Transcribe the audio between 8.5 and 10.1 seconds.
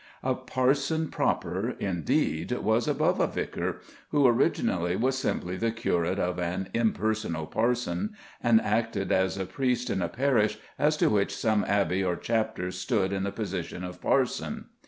acted as priest in a